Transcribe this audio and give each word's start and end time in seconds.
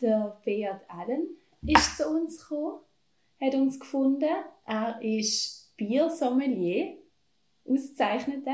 Der 0.00 0.40
Beat 0.44 0.80
Allen 0.88 1.36
ist 1.66 1.98
zu 1.98 2.08
uns 2.08 2.38
gekommen, 2.38 2.80
hat 3.40 3.54
uns 3.54 3.78
gefunden. 3.78 4.30
Er 4.64 4.98
ist 5.02 5.76
Biersommelier, 5.76 6.96
ausgezeichnete. 7.64 8.50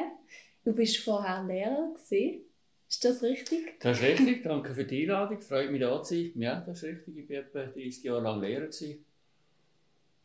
Du 0.64 0.72
bist 0.72 0.98
vorher 0.98 1.44
Lehrer 1.44 1.94
gewesen. 1.94 2.42
Ist 2.88 3.04
das 3.04 3.22
richtig? 3.22 3.78
Das 3.80 3.98
ist 3.98 4.04
richtig. 4.04 4.42
Danke 4.42 4.74
für 4.74 4.84
die 4.84 5.02
Einladung. 5.02 5.40
Freut 5.40 5.70
mich, 5.70 5.80
da 5.80 6.02
zu 6.02 6.14
sein. 6.14 6.32
Ja, 6.36 6.60
das 6.60 6.82
ist 6.82 6.84
richtig. 6.84 7.16
Ich 7.16 7.30
war 7.30 7.36
etwa 7.36 7.64
30 7.64 8.02
Jahre 8.04 8.22
lang 8.22 8.40
Lehrer. 8.40 8.66
Gewesen. 8.66 9.04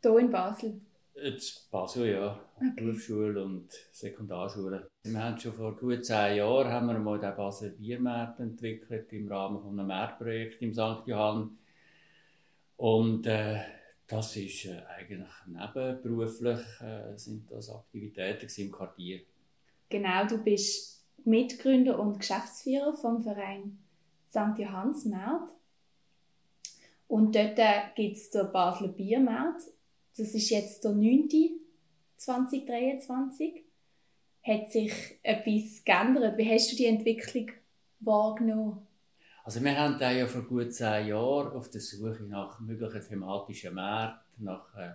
Hier 0.01 0.17
in 0.17 0.31
Basel? 0.31 0.81
Jetzt 1.15 1.69
Basel, 1.69 2.11
ja. 2.11 2.39
Okay. 2.55 2.71
Berufsschule 2.75 3.43
und 3.43 3.71
Sekundarschule. 3.91 4.90
Wir 5.03 5.23
haben 5.23 5.37
schon 5.39 5.53
vor 5.53 5.75
gut 5.75 6.05
zehn 6.05 6.37
Jahren 6.37 6.71
haben 6.71 6.87
wir 6.87 6.99
mal 6.99 7.19
den 7.19 7.35
Basel 7.35 7.71
Biermarkt 7.71 8.39
entwickelt 8.39 9.11
im 9.13 9.27
Rahmen 9.27 9.59
von 9.61 9.79
einem 9.79 9.87
Marktprojekt 9.87 10.61
im 10.61 10.73
St. 10.73 11.07
Johann. 11.07 11.57
Und 12.77 13.25
äh, 13.25 13.61
das 14.07 14.35
ist 14.35 14.65
äh, 14.65 14.81
eigentlich 14.97 15.27
nebenberuflich 15.47 16.59
äh, 16.81 17.17
sind 17.17 17.49
das 17.49 17.69
Aktivitäten 17.69 18.47
im 18.61 18.71
Quartier. 18.71 19.21
Genau, 19.89 20.27
du 20.27 20.37
bist 20.37 21.03
Mitgründer 21.25 21.99
und 21.99 22.19
Geschäftsführer 22.19 22.93
vom 22.93 23.21
Verein 23.23 23.79
St. 24.27 24.57
Johanns 24.57 25.05
Markt. 25.05 25.53
Und 27.07 27.35
dort 27.35 27.57
äh, 27.57 27.81
gibt 27.95 28.17
es 28.17 28.29
den 28.29 28.51
Basler 28.51 28.89
Biermarkt 28.89 29.61
das 30.17 30.33
ist 30.35 30.49
jetzt 30.49 30.83
der 30.83 30.91
9. 30.91 31.29
2023. 32.17 33.63
Hat 34.43 34.71
sich 34.71 34.93
etwas 35.21 35.83
geändert? 35.83 36.37
Wie 36.37 36.51
hast 36.51 36.71
du 36.71 36.75
die 36.75 36.85
Entwicklung 36.85 37.51
wahrgenommen? 37.99 38.87
Also 39.43 39.63
wir 39.63 39.77
haben 39.77 39.97
da 39.99 40.11
ja 40.11 40.27
vor 40.27 40.43
gut 40.43 40.73
zehn 40.73 41.07
Jahren 41.07 41.53
auf 41.53 41.69
der 41.69 41.81
Suche 41.81 42.23
nach 42.23 42.59
möglichen 42.59 43.01
thematischen 43.01 43.73
Märkten, 43.73 44.45
nach 44.45 44.67
äh, 44.75 44.91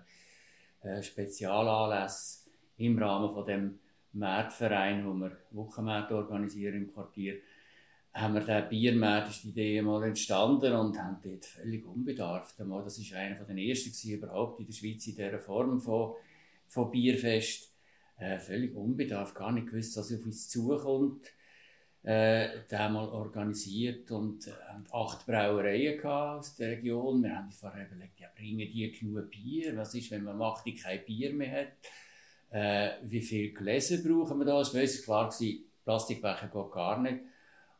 äh, 0.88 1.02
Spezialanlässen 1.02 2.52
im 2.78 2.98
Rahmen 2.98 3.30
von 3.30 3.46
dem 3.46 3.78
Märtverein, 4.12 5.06
wo 5.06 5.14
wir 5.14 5.36
Wochenmärkte 5.50 6.16
organisieren 6.16 6.74
im 6.76 6.92
Quartier, 6.92 7.36
haben 8.12 8.34
wir 8.34 8.40
den 8.40 8.68
Biermarkt, 8.68 9.30
ist 9.30 9.44
die 9.44 9.48
Idee 9.48 9.82
mal 9.82 10.02
entstanden 10.04 10.74
und 10.74 10.98
haben 10.98 11.18
dort 11.22 11.44
völlig 11.44 11.84
unbedarft. 11.84 12.58
Das 12.58 12.68
war 12.68 13.18
einer 13.18 13.44
den 13.44 13.58
ersten 13.58 14.10
überhaupt 14.10 14.60
in 14.60 14.66
der 14.66 14.72
Schweiz 14.72 15.06
in 15.06 15.16
dieser 15.16 15.38
Form 15.38 15.80
von, 15.80 16.14
von 16.68 16.90
Bierfest. 16.90 17.75
Äh, 18.18 18.38
völlig 18.38 18.74
unbedarft, 18.74 19.34
gar 19.34 19.52
nicht 19.52 19.68
gewusst, 19.68 19.96
was 19.96 20.12
auf 20.12 20.24
uns 20.24 20.48
zukommt. 20.48 21.26
Äh, 22.02 22.64
den 22.70 22.92
mal 22.92 23.08
organisiert 23.08 24.12
und 24.12 24.46
äh, 24.46 24.52
acht 24.92 25.26
Brauereien 25.26 26.04
aus 26.04 26.54
der 26.54 26.70
Region. 26.76 27.22
Wir 27.22 27.36
haben 27.36 27.46
uns 27.46 27.58
vorher 27.58 27.86
überlegt, 27.86 28.20
ja, 28.20 28.28
bringen 28.32 28.58
die 28.58 28.92
genug 28.92 29.28
Bier? 29.28 29.76
Was 29.76 29.92
ist, 29.92 30.12
wenn 30.12 30.22
man 30.22 30.38
macht, 30.38 30.66
die 30.66 30.76
kein 30.76 31.04
Bier 31.04 31.32
mehr 31.32 31.62
hat? 31.62 31.72
Äh, 32.50 32.90
wie 33.02 33.22
viele 33.22 33.52
Gläser 33.52 33.96
brauchen 33.98 34.38
wir 34.38 34.44
da? 34.44 34.60
Es 34.60 35.08
war 35.08 35.28
klar, 35.28 35.52
Plastikbecher 35.84 36.46
geht 36.46 36.72
gar 36.72 37.02
nicht 37.02 37.20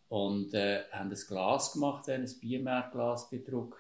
und 0.09 0.53
äh, 0.55 0.83
haben 0.91 1.11
ein 1.11 1.19
Glas 1.29 1.73
gemacht, 1.73 2.09
ein 2.09 2.29
Biermeerglas 2.41 3.31
bedruckt, 3.31 3.79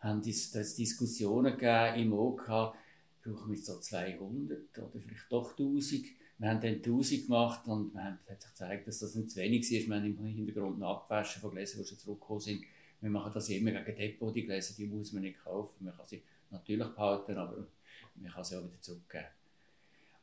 haben 0.00 0.20
es 0.20 0.74
Diskussionen 0.76 1.56
gegeben 1.56 1.96
im 1.96 2.12
OK, 2.12 2.74
brauchen 3.22 3.52
wir 3.52 3.58
so 3.58 3.78
200 3.78 4.78
oder 4.78 5.00
vielleicht 5.00 5.30
doch 5.30 5.50
1000. 5.50 6.06
Wir 6.38 6.48
haben 6.48 6.60
dann 6.60 6.74
1000 6.74 7.26
gemacht 7.26 7.66
und 7.68 7.94
man 7.94 8.18
hat 8.28 8.40
sich 8.40 8.50
gezeigt, 8.50 8.88
dass 8.88 8.98
das 8.98 9.14
nicht 9.14 9.30
zu 9.30 9.40
wenig 9.40 9.70
ist. 9.70 9.88
Wir 9.88 9.96
haben 9.96 10.04
im 10.04 10.24
Hintergrund 10.24 10.82
abgewaschen 10.82 11.40
von 11.40 11.52
Gläsern, 11.52 11.82
die 11.82 11.88
schon 11.88 11.98
zurückgekommen 11.98 12.40
sind. 12.40 12.62
Wir 13.00 13.10
machen 13.10 13.32
das 13.32 13.48
immer 13.48 13.72
gegen 13.72 13.96
Depot, 13.96 14.34
die 14.34 14.44
Gläser, 14.44 14.74
die 14.76 14.86
muss 14.86 15.12
man 15.12 15.22
nicht 15.22 15.42
kaufen. 15.42 15.84
Man 15.84 15.96
kann 15.96 16.06
sie 16.06 16.22
natürlich 16.50 16.88
behalten, 16.88 17.36
aber 17.36 17.66
man 18.16 18.30
kann 18.30 18.44
sie 18.44 18.56
auch 18.56 18.64
wieder 18.64 18.80
zurückgeben. 18.80 19.26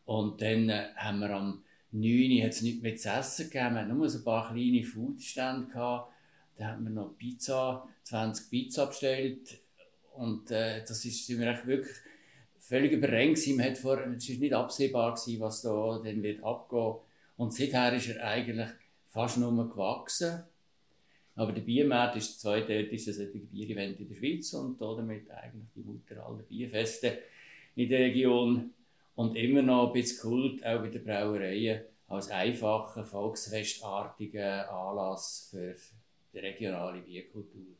Und 0.06 0.42
dann 0.42 0.70
äh, 0.70 0.88
haben 0.96 1.20
wir 1.20 1.30
am 1.30 1.64
9 1.92 2.44
hat 2.44 2.52
es 2.52 2.62
nichts 2.62 2.82
mehr 2.82 2.96
zu 2.96 3.10
essen 3.10 3.50
gegeben. 3.50 3.76
Wir 3.76 3.82
hatten 3.82 3.98
nur 3.98 4.10
so 4.10 4.20
ein 4.20 4.24
paar 4.24 4.52
kleine 4.52 4.84
Foodstände. 4.84 5.68
Gehabt. 5.68 6.14
Da 6.58 6.68
haben 6.68 6.84
wir 6.84 6.92
noch 6.92 7.18
Pizza, 7.18 7.88
20 8.04 8.50
Pizza 8.50 8.88
bestellt. 8.88 9.60
Und 10.14 10.52
äh, 10.52 10.82
das 10.82 11.06
ist, 11.06 11.26
sind 11.26 11.40
wir 11.40 11.66
wirklich 11.66 11.96
völlig 12.70 12.92
überrennt 12.92 13.36
gewesen. 13.36 13.60
es 13.60 13.84
war 13.84 14.06
nicht 14.06 14.54
absehbar 14.54 15.16
gewesen, 15.16 15.42
was 15.42 15.64
da 15.64 16.00
dann 16.04 16.22
wird 16.22 16.44
abgehen. 16.44 16.96
Und 17.36 17.54
seither 17.54 17.94
ist 17.94 18.10
er 18.10 18.24
eigentlich 18.24 18.70
fast 19.10 19.38
nur 19.38 19.70
gewachsen. 19.70 20.44
Aber 21.36 21.52
der 21.52 21.62
Biermarkt 21.62 22.18
ist 22.18 22.34
das 22.34 22.40
zweitälteste 22.40 23.26
Bier-Event 23.26 24.00
in 24.00 24.10
der 24.10 24.16
Schweiz 24.16 24.54
und 24.54 24.80
damit 24.80 25.32
eigentlich 25.32 25.70
die 25.76 25.82
Mutter 25.82 26.24
aller 26.26 26.44
Bierfeste 26.44 27.20
in 27.76 27.90
der 27.90 28.00
Region 28.00 28.72
und 29.16 29.36
immer 29.36 29.62
noch 29.62 29.88
ein 29.88 29.94
bisschen 29.94 30.30
Kult, 30.30 30.66
auch 30.66 30.82
bei 30.82 30.90
den 30.90 31.04
Brauereien, 31.04 31.82
als 32.08 32.30
einfacher, 32.30 33.06
volksfestartiger 33.06 34.70
Anlass 34.70 35.48
für 35.50 35.76
die 36.34 36.40
regionale 36.40 37.02
Bierkultur. 37.02 37.78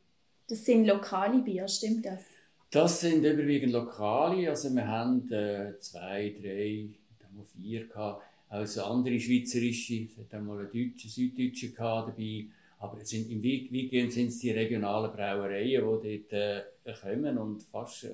Das 0.48 0.64
sind 0.64 0.86
lokale 0.86 1.42
Bier, 1.42 1.68
stimmt 1.68 2.06
das? 2.06 2.39
Das 2.70 3.00
sind 3.00 3.24
überwiegend 3.24 3.72
lokale, 3.72 4.48
also 4.48 4.72
wir 4.72 4.86
haben 4.86 5.28
äh, 5.32 5.76
zwei, 5.80 6.32
drei, 6.40 6.88
haben 7.24 7.44
vier 7.44 7.88
gehabt, 7.88 8.22
also 8.48 8.84
andere 8.84 9.18
schweizerische, 9.18 10.04
es 10.04 10.16
hat 10.16 10.38
auch 10.38 10.44
mal 10.44 10.60
eine 10.60 10.68
deutsche, 10.68 11.08
süddeutsche 11.08 11.72
dabei, 11.72 12.46
aber 12.78 13.04
sind, 13.04 13.28
im 13.28 13.42
Weekend 13.42 14.12
sind 14.12 14.28
es 14.28 14.38
die 14.38 14.52
regionalen 14.52 15.10
Brauereien, 15.10 15.84
die 16.02 16.24
dort 16.30 16.32
äh, 16.32 16.62
kommen 17.00 17.38
und 17.38 17.60
fast 17.64 18.04
äh, 18.04 18.10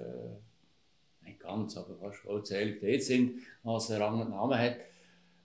nicht 1.27 1.41
ganz, 1.41 1.77
aber 1.77 1.95
fast 1.97 2.21
vollzählig 2.21 2.81
dort 2.81 3.03
sind, 3.03 3.41
was 3.63 3.91
einen 3.91 4.03
Rang 4.03 4.21
und 4.23 4.31
Namen 4.31 4.59
hat, 4.59 4.77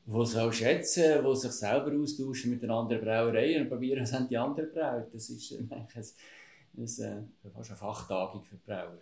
die 0.05 0.17
es 0.19 0.37
auch 0.37 0.53
schätzen, 0.53 1.25
die 1.25 1.35
sich 1.35 1.51
selber 1.51 1.91
austauschen 1.99 2.51
mit 2.51 2.63
den 2.63 2.71
anderen 2.71 3.03
Brauereien 3.03 3.63
und 3.63 3.69
probieren, 3.69 4.03
was 4.03 4.13
haben 4.13 4.29
die 4.29 4.37
anderen 4.37 4.71
braut. 4.71 5.13
Das 5.13 5.29
ist 5.29 5.51
eigentlich 5.51 5.69
ein, 5.95 6.05
ein, 6.77 7.31
ein, 7.43 7.51
fast 7.51 7.69
eine 7.69 7.77
Fachtagung 7.77 8.43
für 8.43 8.55
die 8.55 8.65
Brauer. 8.65 8.99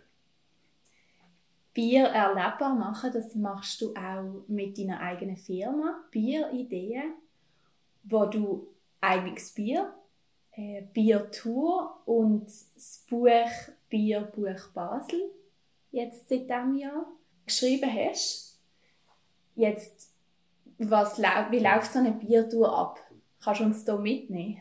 Bier 1.72 2.06
erlebbar 2.06 2.74
machen, 2.74 3.12
das 3.12 3.34
machst 3.36 3.80
du 3.80 3.94
auch 3.94 4.42
mit 4.48 4.76
deiner 4.76 5.00
eigenen 5.00 5.36
Firma, 5.36 6.04
Bierideen, 6.10 7.14
wo 8.02 8.26
du 8.26 8.66
eigenes 9.00 9.52
Bier, 9.52 9.94
äh, 10.52 10.82
Biertour 10.92 12.02
und 12.06 12.46
das 12.46 13.04
Buch 13.08 13.72
Bierbuch 13.88 14.68
Basel 14.74 15.30
jetzt 15.92 16.28
seit 16.28 16.50
diesem 16.50 16.74
Jahr 16.76 17.06
geschrieben 17.46 17.90
hast. 17.92 18.58
Jetzt, 19.54 20.12
was, 20.78 21.18
wie 21.18 21.58
läuft 21.58 21.92
so 21.92 21.98
eine 21.98 22.12
Biertour 22.12 22.76
ab? 22.76 22.98
Kannst 23.40 23.60
du 23.60 23.64
uns 23.64 23.84
da 23.84 23.96
mitnehmen? 23.96 24.60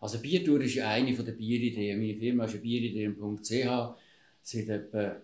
Also 0.00 0.20
Biertour 0.20 0.60
ist 0.60 0.78
eine 0.78 1.12
der 1.12 1.32
Bierideen. 1.32 1.98
Meine 1.98 2.14
Firma 2.14 2.44
ist 2.44 2.62
bierideen.ch 2.62 3.94
seit 4.42 4.68
etwa 4.68 5.16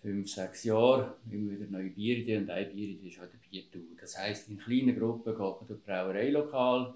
fünf, 0.00 0.30
sechs 0.30 0.64
Jahren 0.64 1.12
immer 1.30 1.52
wieder 1.52 1.66
neue 1.70 1.90
Bierideen 1.90 2.44
und 2.44 2.50
eine 2.50 2.66
Bieridee 2.66 3.08
ist 3.08 3.18
halt 3.18 3.30
eine 3.32 3.40
Biertour. 3.50 3.82
Das 4.00 4.16
heisst, 4.16 4.48
in 4.48 4.58
kleinen 4.58 4.98
Gruppen 4.98 5.32
geht 5.32 5.38
man 5.38 5.66
durch 5.66 5.82
Brauereilokal, 5.82 6.94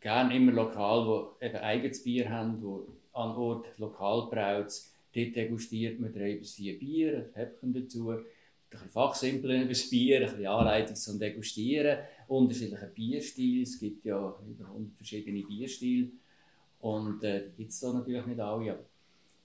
gerne 0.00 0.36
immer 0.36 0.52
lokal, 0.52 1.06
wo 1.06 1.44
eben 1.44 1.56
eigenes 1.56 2.02
Bier 2.02 2.30
haben, 2.30 2.62
wo 2.62 2.86
an 3.12 3.36
Ort 3.36 3.78
lokal 3.78 4.28
braut 4.30 4.72
Dort 5.14 5.36
degustiert 5.36 6.00
man 6.00 6.12
drei 6.12 6.34
bis 6.34 6.54
vier 6.54 6.76
Bier, 6.76 7.18
ein 7.18 7.34
Häppchen 7.34 7.72
dazu, 7.72 8.12
bisschen 8.74 8.90
Fachsimpeln 8.90 9.62
über 9.62 9.70
das 9.70 9.88
Bier, 9.90 10.20
ein 10.20 10.26
bisschen 10.26 10.46
Anleitung 10.46 10.96
zum 10.96 11.18
Degustieren, 11.18 11.98
unterschiedliche 12.28 12.86
Bierstile. 12.86 13.62
Es 13.62 13.78
gibt 13.78 14.04
ja 14.04 14.34
über 14.48 14.66
100 14.66 14.96
verschiedene 14.96 15.42
Bierstile 15.42 16.10
und 16.80 17.24
äh, 17.24 17.42
die 17.42 17.56
gibt 17.56 17.70
es 17.70 17.80
da 17.80 17.92
natürlich 17.92 18.26
nicht 18.26 18.40
alle, 18.40 18.72
aber 18.72 18.84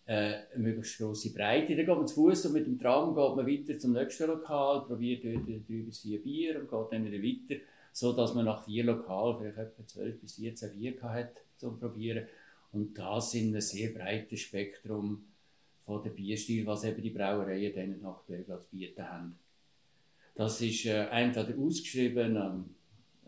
äh, 0.05 0.39
eine 0.53 0.63
möglichst 0.63 0.97
grosse 0.97 1.31
Breite. 1.31 1.75
Dann 1.75 1.85
geht 1.85 1.95
man 1.95 2.07
zu 2.07 2.15
Fuß 2.15 2.47
und 2.47 2.53
mit 2.53 2.65
dem 2.65 2.79
Tram 2.79 3.15
geht 3.15 3.35
man 3.35 3.47
weiter 3.47 3.77
zum 3.77 3.93
nächsten 3.93 4.27
Lokal, 4.27 4.81
probiert 4.81 5.23
dort 5.23 5.47
drei 5.47 5.81
bis 5.83 5.99
vier 5.99 6.21
Bier 6.21 6.59
und 6.59 6.69
geht 6.69 6.91
dann 6.91 7.05
wieder 7.05 7.23
weiter, 7.23 7.61
sodass 7.93 8.33
man 8.33 8.45
nach 8.45 8.65
vier 8.65 8.85
Lokalen 8.85 9.37
vielleicht 9.37 9.57
etwa 9.57 9.85
12 9.87 10.19
bis 10.19 10.35
14 10.35 10.71
Bier 10.71 11.01
hat 11.03 11.33
zum 11.57 11.79
Probieren. 11.79 12.25
Und 12.71 12.97
das 12.97 13.33
in 13.33 13.49
einem 13.49 13.61
sehr 13.61 13.91
breiten 13.91 14.37
Spektrum 14.37 15.23
von 15.89 16.03
der 16.03 16.11
Bierstil, 16.11 16.67
was 16.67 16.83
eben 16.83 17.01
die 17.01 17.09
Brauereien 17.09 17.73
denen 17.73 18.05
aktuell 18.05 18.45
zu 18.45 18.69
bieten 18.69 19.09
haben. 19.09 19.39
Das 20.35 20.61
ist 20.61 20.85
äh, 20.85 21.07
entweder 21.07 21.57
ausgeschrieben, 21.57 22.35
ähm, 22.35 22.75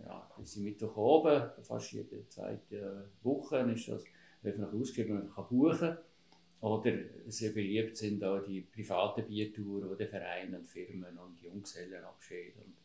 ja, 0.05 0.31
bis 0.37 0.57
Mittwoch 0.57 0.95
oben, 0.95 1.49
fast 1.63 1.91
jede 1.91 2.27
zweite 2.29 3.09
Woche 3.23 3.57
ist 3.73 3.87
das 3.87 4.03
öffentlich 4.43 4.79
ausgeschrieben, 4.79 5.15
man 5.15 5.33
kann 5.33 5.47
buchen. 5.49 5.97
Oder 6.61 6.93
sehr 7.25 7.51
beliebt 7.51 7.97
sind 7.97 8.23
auch 8.23 8.43
die 8.43 8.61
privaten 8.61 9.25
Biertouren, 9.25 9.89
wo 9.89 9.95
Vereine 9.95 10.59
und 10.59 10.67
Firmen 10.67 11.17
und 11.17 11.41
Junggesellenabschied 11.41 12.57
und 12.57 12.75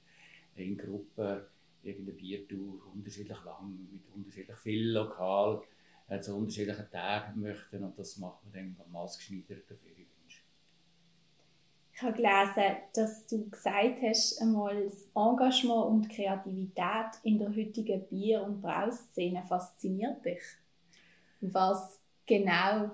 in 0.54 0.78
Gruppen 0.78 1.42
irgendeine 1.82 2.16
Biertour, 2.16 2.80
unterschiedlich 2.94 3.44
lang, 3.44 3.76
mit 3.92 4.04
unterschiedlich 4.14 4.56
viel 4.56 4.92
Lokal 4.92 5.60
äh, 6.08 6.20
zu 6.20 6.36
unterschiedlichen 6.36 6.90
Tagen 6.90 7.40
möchten 7.40 7.82
und 7.82 7.98
das 7.98 8.16
macht 8.18 8.44
man 8.44 8.52
dann 8.52 8.90
maßgeschneidert 8.90 9.70
auf 9.72 9.84
ihre 9.84 9.96
Wünsche. 9.96 10.42
Ich 11.92 12.02
habe 12.02 12.12
gelesen, 12.12 12.76
dass 12.94 13.26
du 13.26 13.48
gesagt 13.48 14.02
hast, 14.02 14.40
einmal 14.40 14.84
das 14.84 15.08
Engagement 15.14 15.86
und 15.86 16.08
Kreativität 16.08 17.18
in 17.22 17.38
der 17.38 17.48
heutigen 17.48 18.06
Bier- 18.08 18.42
und 18.42 18.60
Brauszene 18.60 19.42
fasziniert 19.42 20.24
dich. 20.24 20.42
Was 21.40 22.00
genau 22.26 22.90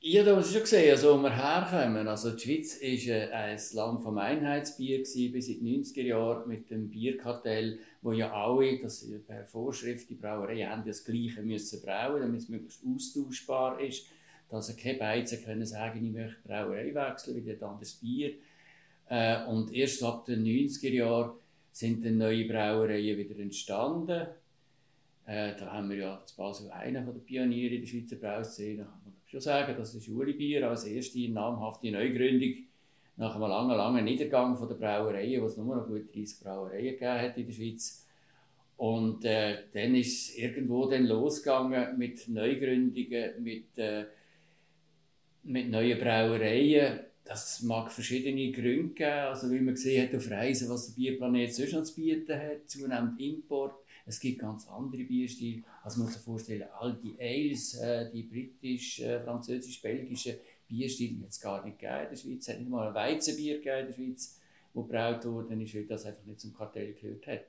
ja, 0.00 0.22
da 0.22 0.36
hast 0.36 0.52
schon 0.52 0.60
gesehen, 0.60 0.90
also, 0.92 1.18
wo 1.18 1.22
wir 1.22 1.34
herkommen. 1.34 2.06
Also, 2.06 2.30
die 2.30 2.40
Schweiz 2.40 2.80
war 2.80 3.14
äh, 3.14 3.32
ein 3.32 3.58
Land 3.72 4.02
vom 4.02 4.18
Einheitsbier 4.18 4.98
bis 4.98 5.16
in 5.16 5.64
die 5.64 5.82
90er 5.82 6.02
Jahre 6.02 6.46
mit 6.46 6.70
dem 6.70 6.88
Bierkartell, 6.88 7.80
wo 8.00 8.12
ja 8.12 8.32
alle, 8.32 8.78
das 8.78 9.04
per 9.26 9.44
Vorschrift, 9.44 10.08
die 10.08 10.14
Brauerei 10.14 10.62
haben 10.62 10.84
das 10.86 11.04
Gleiche 11.04 11.42
müssen 11.42 11.82
brauen, 11.82 12.20
damit 12.20 12.42
es 12.42 12.48
möglichst 12.48 12.82
austauschbar 12.86 13.80
ist. 13.80 14.06
Dass 14.48 14.74
keine 14.76 14.98
Beizen 14.98 15.44
können 15.44 15.66
sagen, 15.66 16.04
ich 16.06 16.12
möchte 16.12 16.42
die 16.42 16.48
Brauerei 16.48 16.94
wechseln, 16.94 17.44
weil 17.44 17.56
ein 17.56 17.62
anderes 17.62 17.94
Bier. 17.94 18.34
Äh, 19.08 19.44
und 19.46 19.74
erst 19.74 20.02
ab 20.04 20.26
den 20.26 20.44
90er 20.44 20.90
Jahren 20.90 21.32
sind 21.72 22.04
dann 22.04 22.18
neue 22.18 22.46
Brauereien 22.46 23.18
wieder 23.18 23.38
entstanden. 23.38 24.28
Äh, 25.26 25.56
da 25.58 25.72
haben 25.72 25.90
wir 25.90 25.96
ja 25.96 26.22
zu 26.24 26.36
Basel 26.36 26.70
einen 26.70 27.04
der 27.04 27.12
Pioniere 27.12 27.74
in 27.74 27.80
der 27.82 27.88
Schweizer 27.88 28.16
Brauszene, 28.16 28.86
schon 29.28 29.40
sagen, 29.40 29.74
das 29.76 29.94
ist 29.94 30.08
Uli 30.08 30.32
Bier 30.32 30.68
als 30.68 30.84
erste 30.84 31.28
namhafte 31.28 31.90
Neugründung 31.90 32.54
nach 33.16 33.34
einem 33.34 33.48
langen, 33.48 33.76
langen 33.76 34.04
Niedergang 34.04 34.56
von 34.56 34.68
der 34.68 34.76
Brauereien, 34.76 35.42
wo 35.42 35.46
es 35.46 35.56
nur 35.56 35.76
noch 35.76 35.86
gut 35.86 36.14
30 36.14 36.40
Brauereien 36.40 36.92
gegeben 36.92 37.20
hat 37.20 37.36
in 37.36 37.46
der 37.46 37.52
Schweiz. 37.52 38.06
Und 38.76 39.24
äh, 39.24 39.64
dann 39.72 39.94
ist 39.96 40.30
es 40.30 40.38
irgendwo 40.38 40.86
dann 40.86 41.06
losgegangen 41.06 41.98
mit 41.98 42.28
Neugründungen, 42.28 43.42
mit, 43.42 43.76
äh, 43.76 44.06
mit 45.42 45.68
neuen 45.68 45.98
Brauereien. 45.98 47.00
Das 47.24 47.60
mag 47.62 47.90
verschiedene 47.90 48.52
Gründe 48.52 48.94
geben, 48.94 49.10
also 49.10 49.50
wie 49.50 49.60
man 49.60 49.74
gesehen 49.74 50.08
hat 50.08 50.16
auf 50.16 50.30
Reisen, 50.30 50.70
was 50.70 50.86
der 50.86 50.94
Bierplanet 50.94 51.54
sonst 51.54 51.72
noch 51.74 51.82
zu 51.82 51.96
bieten 51.96 52.34
hat, 52.34 52.70
zunehmend 52.70 53.20
Import 53.20 53.74
es 54.08 54.20
gibt 54.20 54.40
ganz 54.40 54.66
andere 54.68 55.04
Bierstile. 55.04 55.62
Also 55.82 55.98
man 55.98 56.06
muss 56.06 56.14
sich 56.14 56.24
vorstellen, 56.24 56.64
all 56.78 56.98
die 57.02 57.14
Ales, 57.20 57.74
äh, 57.74 58.10
die 58.10 58.22
britisch, 58.22 59.00
äh, 59.00 59.20
französisch, 59.20 59.82
belgische 59.82 60.38
Bierstile 60.66 61.22
hat 61.22 61.28
es 61.28 61.40
gar 61.40 61.64
nicht 61.64 61.78
gegeben 61.78 62.04
in 62.04 62.08
der 62.10 62.16
Schweiz. 62.16 62.42
Es 62.42 62.48
hat 62.48 62.58
nicht 62.60 62.70
mal 62.70 62.88
ein 62.88 62.94
Weizenbier 62.94 63.58
gegeben 63.58 63.80
in 63.80 63.86
der 63.86 63.92
Schweiz, 63.92 64.40
wo 64.72 64.82
gebraut 64.82 65.24
worden 65.26 65.60
ist, 65.60 65.74
weil 65.74 65.84
das 65.84 66.06
einfach 66.06 66.24
nicht 66.24 66.40
zum 66.40 66.54
Kartell 66.54 66.94
gehört 66.94 67.26
hat. 67.26 67.44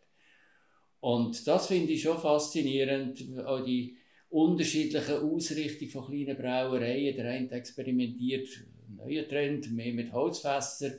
Und 0.99 1.47
das 1.47 1.67
finde 1.67 1.93
ich 1.93 2.01
schon 2.01 2.19
faszinierend, 2.19 3.23
auch 3.45 3.63
die 3.63 3.95
unterschiedliche 4.29 5.21
Ausrichtung 5.21 5.87
von 5.87 6.07
kleinen 6.07 6.37
Brauereien. 6.37 7.15
Der 7.15 7.31
eine 7.31 7.51
experimentiert 7.51 8.49
neuer 8.97 9.27
Trend, 9.27 9.71
mehr 9.71 9.93
mit 9.93 10.11
Holzfässern, 10.11 10.93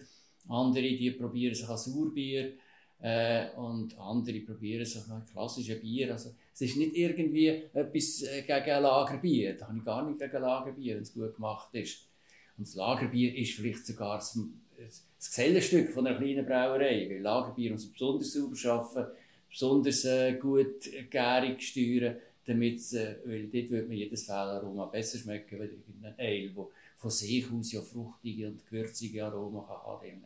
andere 0.49 0.83
die 0.83 1.11
probieren 1.11 1.55
sich 1.55 1.69
an 1.69 1.77
Sauerbier 1.77 2.55
äh, 3.03 3.51
und 3.57 3.99
andere 3.99 4.41
probieren 4.41 4.85
sich 4.85 5.07
noch 5.07 5.25
klassische 5.33 5.77
Bier. 5.77 6.13
Also, 6.13 6.31
es 6.53 6.61
ist 6.61 6.77
nicht 6.77 6.95
irgendwie 6.95 7.49
etwas 7.49 8.23
äh, 8.23 8.43
gegen 8.43 8.53
ein 8.53 8.83
Lagerbier. 8.83 9.57
Da 9.57 9.69
habe 9.69 9.79
ich 9.79 9.85
gar 9.85 10.07
nicht 10.07 10.19
gegen 10.19 10.43
Lagerbier, 10.43 10.97
wenn 10.97 11.03
es 11.03 11.15
gut 11.15 11.35
gemacht 11.35 11.75
ist. 11.75 12.07
Und 12.59 12.67
das 12.67 12.75
Lagerbier 12.75 13.35
ist 13.37 13.55
vielleicht 13.55 13.87
sogar 13.87 14.19
das, 14.19 14.39
das 14.79 15.31
Gesellenstück 15.31 15.91
von 15.93 16.07
einer 16.07 16.19
kleinen 16.19 16.45
Brauerei. 16.45 17.09
Weil 17.09 17.21
Lagerbier 17.21 17.73
muss 17.73 17.87
besonders 17.87 18.33
sauber 18.33 18.71
arbeiten, 18.71 19.13
besonders 19.49 20.05
äh, 20.05 20.35
gut 20.35 20.91
gärig 21.09 21.63
steuern, 21.63 22.17
damit 22.45 22.93
äh, 22.93 23.17
weil 23.25 23.47
dort 23.47 23.71
würde 23.71 23.89
man 23.89 23.97
jedes 23.97 24.25
Fehlaroma 24.25 24.87
besser 24.87 25.19
schmecken 25.19 25.61
als 25.61 25.71
ein 26.03 26.15
Ale, 26.19 26.51
wo 26.55 26.71
von 26.97 27.11
sich 27.11 27.51
aus 27.51 27.73
ja 27.73 27.81
fruchtige 27.81 28.49
und 28.49 28.67
gewürzige 28.67 29.25
Aromen 29.25 29.63
kann 29.67 30.23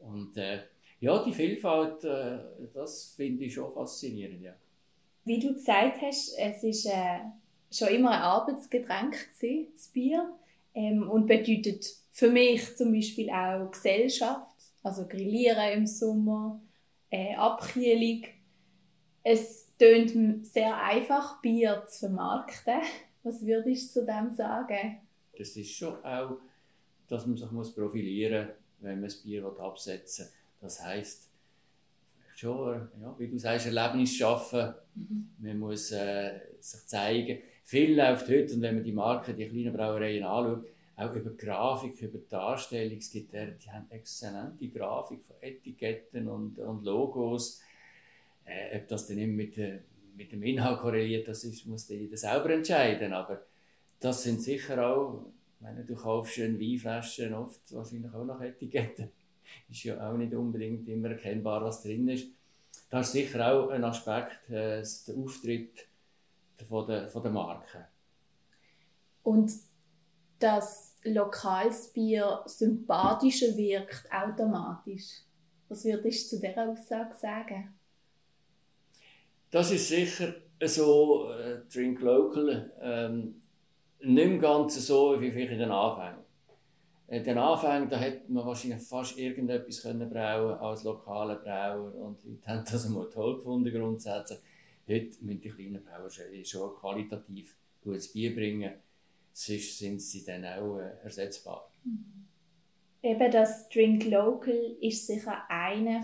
Und 0.00 0.36
äh, 0.38 0.60
ja, 1.00 1.22
die 1.22 1.32
Vielfalt, 1.32 2.04
äh, 2.04 2.38
das 2.72 3.14
finde 3.16 3.44
ich 3.44 3.54
schon 3.54 3.70
faszinierend, 3.72 4.42
ja. 4.42 4.54
Wie 5.24 5.38
du 5.38 5.54
gesagt 5.54 6.00
hast, 6.02 6.34
es 6.38 6.62
ist 6.64 6.86
äh, 6.86 7.20
schon 7.70 7.88
immer 7.88 8.10
ein 8.10 8.22
Arbeitsgetränk 8.22 9.12
gewesen, 9.34 9.68
das 9.74 9.88
Bier 9.88 10.34
ähm, 10.74 11.08
und 11.08 11.26
bedeutet 11.26 11.86
für 12.10 12.30
mich 12.30 12.76
zum 12.76 12.92
Beispiel 12.92 13.30
auch 13.30 13.70
Gesellschaft, 13.70 14.54
also 14.82 15.06
Grillieren 15.06 15.78
im 15.78 15.86
Sommer, 15.86 16.60
äh, 17.10 17.34
Abkühlung. 17.34 18.24
Es 19.22 19.74
tönt 19.78 20.46
sehr 20.46 20.76
einfach, 20.76 21.40
Bier 21.40 21.84
zu 21.88 22.06
vermarkten. 22.06 22.80
Was 23.22 23.44
würdest 23.44 23.96
du 23.96 24.00
zu 24.00 24.06
dem 24.06 24.34
sagen? 24.34 24.98
Das 25.36 25.56
ist 25.56 25.72
schon 25.72 26.04
auch, 26.04 26.36
dass 27.08 27.26
man 27.26 27.36
sich 27.36 27.74
profilieren 27.74 28.48
muss, 28.48 28.54
wenn 28.80 29.00
man 29.00 29.04
das 29.04 29.16
Bier 29.16 29.44
absetzen 29.58 30.26
will 30.26 30.43
das 30.64 30.82
heisst, 30.82 31.30
schon, 32.34 32.88
ja, 33.00 33.14
wie 33.18 33.28
du 33.28 33.38
sagst, 33.38 33.66
Erlebnis 33.66 34.16
schaffen. 34.16 34.74
Mhm. 34.94 35.28
Man 35.38 35.58
muss 35.58 35.92
äh, 35.92 36.40
sich 36.60 36.86
zeigen. 36.86 37.38
Viel 37.62 37.96
läuft 37.96 38.28
heute, 38.28 38.54
und 38.54 38.62
wenn 38.62 38.74
man 38.76 38.84
die 38.84 38.92
Marken, 38.92 39.36
die 39.36 39.48
kleinen 39.48 39.72
Brauereien 39.72 40.24
anschaut, 40.24 40.66
auch 40.96 41.14
über 41.14 41.30
Grafik, 41.30 42.00
über 42.02 42.18
Darstellung. 42.28 42.98
Es 42.98 43.10
gibt, 43.10 43.34
äh, 43.34 43.52
die 43.56 43.70
haben 43.70 43.86
exzellente 43.90 44.68
Grafik 44.68 45.24
von 45.24 45.36
Etiketten 45.40 46.28
und, 46.28 46.58
und 46.58 46.84
Logos. 46.84 47.60
Äh, 48.44 48.78
ob 48.78 48.88
das 48.88 49.06
dann 49.06 49.18
immer 49.18 49.32
mit, 49.32 49.58
äh, 49.58 49.80
mit 50.16 50.30
dem 50.30 50.42
Inhalt 50.42 50.80
korreliert, 50.80 51.26
das 51.26 51.44
ist, 51.44 51.66
muss 51.66 51.88
jeder 51.88 52.16
selber 52.16 52.50
entscheiden. 52.50 53.12
Aber 53.12 53.44
das 53.98 54.22
sind 54.22 54.40
sicher 54.40 54.86
auch, 54.86 55.26
wenn 55.60 55.86
du 55.86 55.94
kaufst 55.94 56.38
eine 56.38 56.60
Weinflaschen 56.60 57.32
oft 57.32 57.72
wahrscheinlich 57.72 58.12
auch 58.12 58.24
noch 58.24 58.40
Etiketten 58.40 59.10
ist 59.70 59.84
ja 59.84 60.10
auch 60.10 60.16
nicht 60.16 60.34
unbedingt 60.34 60.88
immer 60.88 61.10
erkennbar, 61.10 61.64
was 61.64 61.82
drin 61.82 62.08
ist. 62.08 62.28
Da 62.90 63.00
ist 63.00 63.12
sicher 63.12 63.52
auch 63.52 63.70
ein 63.70 63.84
Aspekt, 63.84 64.50
äh, 64.50 64.82
der 64.82 65.16
Auftritt 65.16 65.86
von 66.68 66.86
der, 66.86 67.08
von 67.08 67.22
der 67.22 67.32
Marke. 67.32 67.86
Und 69.22 69.52
dass 70.38 70.98
lokales 71.04 71.92
Bier 71.92 72.42
sympathischer 72.46 73.56
wirkt 73.56 74.08
automatisch. 74.12 75.22
Was 75.68 75.84
würdest 75.84 76.32
du 76.32 76.36
zu 76.36 76.42
dieser 76.42 76.68
Aussage 76.68 77.14
sagen? 77.14 77.74
Das 79.50 79.70
ist 79.70 79.88
sicher 79.88 80.34
so, 80.62 81.30
äh, 81.30 81.60
Drink 81.72 82.00
Local, 82.00 82.72
ähm, 82.80 83.40
nicht 84.00 84.40
ganz 84.40 84.86
so 84.86 85.20
wie 85.20 85.30
vielleicht 85.30 85.52
in 85.52 85.58
den 85.60 85.70
Anfängen. 85.70 86.23
In 87.08 87.22
den 87.22 87.38
Anfängen 87.38 87.90
da 87.90 87.98
hätte 87.98 88.32
man 88.32 88.46
wahrscheinlich 88.46 88.82
fast 88.82 89.18
irgendetwas 89.18 89.82
können 89.82 90.08
brauen 90.08 90.58
als 90.58 90.84
lokaler 90.84 91.36
Brauer 91.36 91.94
und 91.94 92.22
die 92.22 92.28
Leute 92.28 92.46
haben 92.46 92.64
das 92.70 92.86
einmal 92.86 93.10
toll 93.10 93.36
gefunden 93.36 93.72
grundsätzlich. 93.72 94.38
Heute 94.88 95.16
müssen 95.20 95.40
die 95.40 95.50
kleinen 95.50 95.84
Brauer 95.84 96.10
schon 96.10 96.74
qualitativ 96.76 97.56
gutes 97.82 98.12
Bier 98.12 98.34
bringen, 98.34 98.72
sonst 99.32 99.78
sind 99.78 100.00
sie 100.00 100.24
dann 100.24 100.44
auch 100.44 100.78
äh, 100.78 100.92
ersetzbar. 101.02 101.70
Mhm. 101.84 102.24
Eben 103.02 103.30
das 103.30 103.68
Drink 103.68 104.06
Local 104.06 104.76
ist 104.80 105.06
sicher 105.06 105.42
einer 105.50 106.02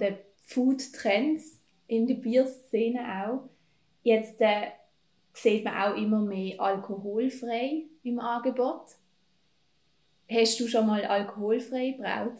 der 0.00 0.20
Food 0.40 0.90
Trends 0.94 1.60
in 1.86 2.06
der 2.06 2.14
Bierszene 2.14 3.00
auch. 3.26 3.50
Jetzt 4.02 4.40
äh, 4.40 4.68
sieht 5.34 5.64
man 5.64 5.74
auch 5.74 5.96
immer 5.96 6.22
mehr 6.22 6.58
alkoholfrei 6.58 7.84
im 8.04 8.18
Angebot. 8.18 8.96
Hast 10.30 10.60
du 10.60 10.68
schon 10.68 10.86
mal 10.86 11.04
alkoholfrei 11.04 11.90
gebraut? 11.90 12.38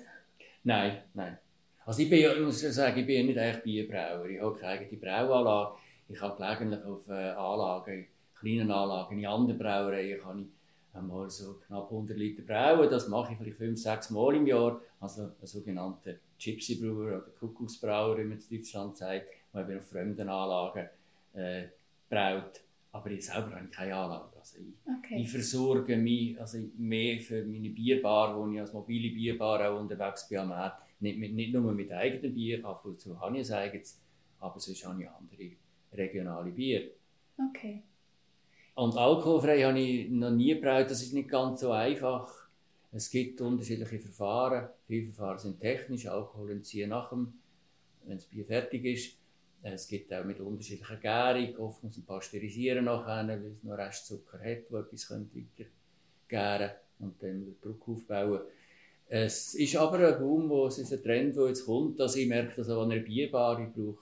Nein, 0.62 1.02
nein. 1.12 1.38
Also 1.84 2.02
ich, 2.02 2.10
bin, 2.10 2.20
ich 2.20 2.40
muss 2.40 2.60
sagen, 2.60 3.00
ich 3.00 3.06
bin 3.06 3.26
nicht 3.26 3.36
echt 3.36 3.64
Bierbrauer. 3.64 4.26
Ich 4.26 4.40
habe 4.40 4.56
keine 4.56 4.80
eigene 4.80 5.00
Brauanlage. 5.00 5.74
Ich 6.08 6.20
habe 6.20 6.36
gelegentlich 6.36 6.84
auf 6.84 7.08
äh, 7.08 7.30
Anlagen, 7.30 8.06
kleinen 8.38 8.70
Anlagen, 8.70 9.18
in 9.18 9.26
anderen 9.26 9.58
Brauereien 9.58 10.20
kann 10.20 10.42
ich 10.42 10.96
einmal 10.96 11.28
so 11.30 11.54
knapp 11.66 11.90
100 11.90 12.16
Liter 12.16 12.42
brauen. 12.42 12.88
Das 12.88 13.08
mache 13.08 13.32
ich 13.32 13.38
vielleicht 13.38 13.56
5, 13.56 13.80
6 13.80 14.10
Mal 14.10 14.36
im 14.36 14.46
Jahr. 14.46 14.80
Also 15.00 15.22
ein 15.22 15.46
sogenannter 15.46 16.14
Gypsy 16.38 16.76
Brewer 16.76 17.16
oder 17.16 17.26
Kuckucksbrauer, 17.40 18.18
wie 18.18 18.24
man 18.24 18.38
in 18.38 18.56
Deutschland 18.56 18.96
sagt, 18.96 19.26
der 19.52 19.68
eben 19.68 19.78
auf 19.78 19.88
fremden 19.88 20.28
Anlagen 20.28 20.88
äh, 21.34 21.64
braut. 22.08 22.60
Aber 22.92 23.10
ich 23.10 23.24
selber 23.24 23.54
habe 23.54 23.68
keine 23.68 23.94
Anlage. 23.94 24.36
Also 24.36 24.58
ich, 24.58 24.74
okay. 24.98 25.22
ich 25.22 25.30
versorge 25.30 25.96
mich 25.96 26.40
also 26.40 26.58
mehr 26.76 27.20
für 27.20 27.44
meine 27.44 27.70
Bierbar, 27.70 28.36
wo 28.36 28.50
ich 28.50 28.58
als 28.58 28.72
mobile 28.72 29.14
Bierbar 29.14 29.70
auch 29.70 29.80
unterwegs 29.80 30.28
bin 30.28 30.38
am 30.38 30.48
Markt. 30.48 30.82
Nicht, 31.00 31.18
mit, 31.18 31.32
nicht 31.34 31.52
nur 31.52 31.72
mit 31.72 31.92
eigenem 31.92 32.34
Bier, 32.34 32.64
ab 32.64 32.84
und 32.84 33.00
zu 33.00 33.18
habe 33.18 33.38
ich 33.38 33.50
ein 33.50 33.58
eigenes, 33.58 34.00
aber 34.38 34.58
sonst 34.58 34.84
habe 34.84 35.02
ich 35.02 35.08
andere 35.08 35.50
regionale 35.92 36.50
Bier. 36.50 36.90
Okay. 37.38 37.82
Und 38.74 38.96
alkoholfrei 38.96 39.62
habe 39.62 39.78
ich 39.78 40.10
noch 40.10 40.30
nie 40.30 40.54
gebraucht, 40.54 40.90
das 40.90 41.02
ist 41.02 41.14
nicht 41.14 41.28
ganz 41.28 41.60
so 41.60 41.70
einfach. 41.70 42.30
Es 42.92 43.10
gibt 43.10 43.40
unterschiedliche 43.40 44.00
Verfahren. 44.00 44.68
Viele 44.86 45.12
Verfahren 45.12 45.38
sind 45.38 45.60
technisch, 45.60 46.06
Alkohol 46.06 46.50
entziehen 46.50 46.90
nach 46.90 47.10
dem, 47.10 47.34
wenn 48.04 48.16
das 48.16 48.26
Bier 48.26 48.44
fertig 48.44 48.84
ist. 48.84 49.19
Es 49.62 49.88
gibt 49.88 50.12
auch 50.12 50.24
mit 50.24 50.40
unterschiedlicher 50.40 50.96
Gärung. 50.96 51.56
Oft 51.58 51.84
muss 51.84 51.96
man 51.96 52.06
pasteurisieren 52.06 52.84
nachher, 52.86 53.28
weil 53.28 53.52
es 53.52 53.62
noch 53.62 53.76
Restzucker 53.76 54.38
hat, 54.38 54.70
wo 54.70 54.78
etwas 54.78 55.10
weiter 55.10 55.70
gären 56.28 56.70
und 56.98 57.22
dann 57.22 57.44
den 57.44 57.60
Druck 57.60 57.86
aufbauen. 57.88 58.40
Es 59.06 59.54
ist 59.54 59.76
aber 59.76 60.14
ein 60.14 60.18
Boom, 60.20 60.48
wo, 60.48 60.66
es 60.66 60.78
ist 60.78 60.92
ein 60.92 61.02
Trend, 61.02 61.36
der 61.36 61.48
jetzt 61.48 61.66
kommt, 61.66 61.98
dass 61.98 62.14
ich 62.16 62.28
merke, 62.28 62.54
dass 62.56 62.70
auch 62.70 62.82
an 62.82 62.92
einer 62.92 63.02
Bierbar, 63.02 63.60
ich 63.60 63.72
brauche 63.74 63.98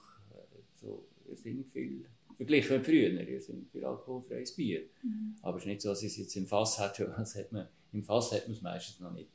so 0.75 1.03
irrsinnig 1.27 1.67
viel, 1.67 2.05
verglichen 2.37 2.77
mit 2.77 2.85
früher, 2.85 3.27
irrsinnig 3.27 3.69
viel 3.71 3.83
alkoholfreies 3.83 4.55
Bier. 4.55 4.83
Mhm. 5.01 5.35
Aber 5.41 5.57
es 5.57 5.63
ist 5.63 5.67
nicht 5.67 5.81
so, 5.81 5.89
dass 5.89 6.03
ich 6.03 6.11
es 6.11 6.17
jetzt 6.17 6.35
im 6.35 6.45
Fass 6.45 6.79
hat, 6.79 6.99
das 6.99 7.35
hat 7.35 7.51
man, 7.51 7.67
im 7.91 8.03
Fass 8.03 8.31
hat 8.31 8.47
man 8.47 8.55
es 8.55 8.61
meistens 8.61 8.99
noch 8.99 9.11
nicht. 9.11 9.31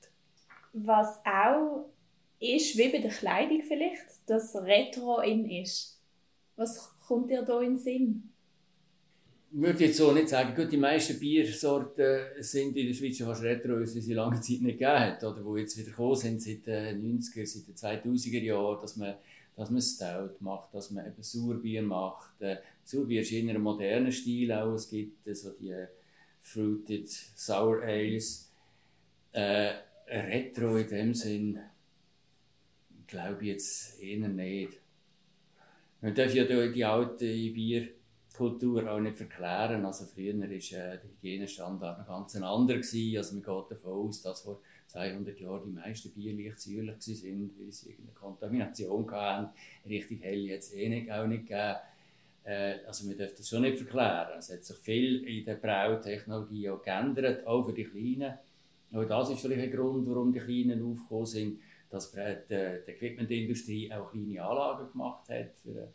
Was 0.73 1.19
auch 1.27 1.91
ist, 2.39 2.79
wie 2.79 2.89
bei 2.91 2.99
der 2.99 3.11
Kleidung 3.11 3.63
vielleicht, 3.63 4.07
dass 4.27 4.55
Retro 4.55 5.21
in 5.21 5.51
ist. 5.51 5.94
Was 6.57 6.99
kommt 7.07 7.31
dir 7.31 7.43
da 7.43 7.61
in 7.61 7.73
den 7.73 7.79
Sinn? 7.79 8.31
Ich 9.53 9.61
würde 9.61 9.85
jetzt 9.85 9.99
so 9.99 10.11
nicht 10.13 10.29
sagen, 10.29 10.55
gut, 10.55 10.73
die 10.73 10.77
meisten 10.77 11.19
Biersorten 11.19 12.27
sind 12.41 12.77
in 12.77 12.89
der 12.89 12.95
Schweiz 12.95 13.17
schon 13.17 13.29
fast 13.29 13.43
retro, 13.43 13.79
wie 13.79 13.87
sie 13.87 14.13
lange 14.13 14.41
Zeit 14.41 14.63
nicht 14.63 14.79
gegeben 14.79 14.99
hat, 14.99 15.23
oder 15.23 15.45
wo 15.45 15.57
jetzt 15.57 15.79
wieder 15.79 15.91
gekommen 15.91 16.17
sind, 16.17 16.43
seit 16.43 16.67
den 16.67 17.21
90er, 17.21 17.47
seit 17.47 17.69
den 17.69 18.03
2000er 18.15 18.43
Jahren, 18.43 18.81
dass 18.81 18.97
man, 18.97 19.15
dass 19.57 19.71
man 19.71 19.81
Stout 19.81 20.35
macht, 20.41 20.75
dass 20.75 20.91
man 20.91 21.07
eben 21.07 21.23
Sauerbier 21.23 21.83
macht. 21.83 22.41
Äh, 22.41 22.57
Sauerbier 22.83 23.21
ist 23.21 23.31
in 23.31 23.49
einem 23.49 23.63
modernen 23.63 24.11
Stil 24.11 24.51
auch, 24.53 24.75
es 24.75 24.91
gibt 24.91 25.25
äh, 25.27 25.35
so 25.35 25.51
die 25.51 25.73
Fruited 26.41 27.09
Sour 27.09 27.83
Ales. 27.83 28.51
Äh, 29.31 29.75
retro 30.09 30.77
in 30.77 30.89
dem 30.89 31.15
Sinn 31.15 31.61
glaube 33.07 33.43
ich 33.43 33.49
jetzt 33.49 34.01
eher 34.01 34.29
nicht. 34.29 34.81
Man 36.05 36.15
darf 36.15 36.35
ja 36.35 36.45
die 36.45 36.85
alte 36.85 37.25
Bierkultur 37.25 38.93
auch 38.93 39.01
nicht 39.01 39.17
verklären. 39.17 39.87
Also 39.87 40.05
früher 40.05 40.39
war 40.39 40.51
äh, 40.51 40.61
der 40.61 41.01
Hygienestandard 41.03 42.01
noch 42.01 42.07
ganz 42.07 42.37
anderer. 42.37 42.77
Gewesen. 42.77 43.17
Also 43.17 43.37
man 43.37 43.43
geht 43.43 43.71
davon 43.71 44.07
aus, 44.07 44.21
dass 44.21 44.43
vor 44.43 44.61
200 44.89 45.41
Jahren 45.41 45.63
die 45.65 45.71
meisten 45.71 46.11
Bier 46.11 46.35
leicht 46.35 46.61
säuerlich 46.61 46.99
waren, 47.09 47.51
weil 47.59 47.73
sie 47.73 47.89
irgendeine 47.89 48.15
Kontamination 48.17 49.11
hatten. 49.11 49.49
Richtig 49.89 50.23
hell 50.23 50.51
es 50.51 50.75
eh 50.75 50.91
nicht, 50.91 51.11
auch 51.11 51.27
nicht 51.27 51.47
gegeben. 51.47 51.77
Äh, 52.45 52.85
also 52.87 53.07
man 53.07 53.17
darf 53.17 53.35
das 53.35 53.49
schon 53.49 53.63
nicht 53.63 53.79
verklären. 53.79 54.39
Es 54.39 54.53
hat 54.53 54.63
sich 54.63 54.77
viel 54.77 55.25
in 55.27 55.43
der 55.47 55.55
Brautechnologie 55.55 56.69
auch 56.69 56.83
geändert, 56.83 57.47
auch 57.47 57.65
für 57.65 57.73
die 57.73 57.85
Kleinen. 57.85 58.35
Auch 58.93 59.05
das 59.07 59.31
ist 59.31 59.41
vielleicht 59.41 59.63
ein 59.63 59.71
Grund, 59.71 60.07
warum 60.07 60.35
die 60.35 60.41
Kleinen 60.41 60.83
aufgekommen 60.83 61.25
sind 61.25 61.61
dass 61.95 62.11
die, 62.11 62.91
Equipmentindustrie 62.91 63.93
auch 63.93 64.11
kleine 64.11 64.43
Anlagen 64.43 64.91
gemacht 64.91 65.29
hat, 65.29 65.57
für, 65.63 65.93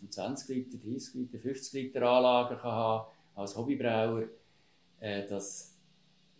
man 0.00 0.10
20 0.10 0.48
Liter, 0.48 0.78
30 0.78 1.14
Liter, 1.14 1.38
50 1.38 1.72
Liter 1.72 2.02
Anlagen 2.02 2.56
kann 2.56 2.70
haben 2.70 3.06
als 3.34 3.56
Hobbybrauer. 3.56 4.24
Äh, 5.00 5.26
das 5.26 5.76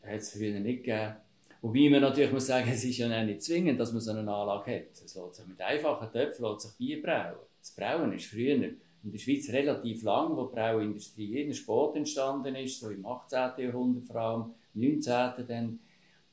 hat 0.03 0.21
es 0.21 0.33
früher 0.33 0.59
nicht 0.61 0.85
gegeben. 0.85 1.17
Wobei 1.61 1.91
man 1.91 2.01
natürlich 2.01 2.33
muss 2.33 2.47
sagen, 2.47 2.69
es 2.73 2.85
ist 2.85 2.99
ja 2.99 3.25
nicht 3.25 3.43
zwingend, 3.43 3.79
dass 3.79 3.93
man 3.93 4.01
so 4.01 4.11
eine 4.13 4.21
Anlage 4.21 4.75
hat. 4.75 4.93
Es 4.93 5.15
lässt 5.15 5.35
sich 5.35 5.47
mit 5.47 5.61
einfachen 5.61 6.11
Töpfen 6.11 6.45
lässt 6.45 6.61
sich 6.63 6.77
Bier 6.77 7.03
brauen. 7.03 7.37
Das 7.61 7.71
Brauen 7.73 8.13
ist 8.13 8.27
früher 8.27 8.55
in 8.55 9.13
der 9.13 9.19
Schweiz 9.19 9.49
relativ 9.51 10.03
lang, 10.03 10.37
wo 10.37 10.47
die 10.47 10.55
Brauindustrie 10.55 11.43
in 11.43 11.49
der 11.49 11.55
Sport 11.55 11.97
entstanden 11.97 12.55
ist, 12.57 12.81
so 12.81 12.91
im 12.91 13.05
18. 13.05 13.53
Jahrhundert 13.59 14.05
vor 14.05 14.17
allem, 14.17 14.55
19. 14.75 15.47
dann, 15.47 15.79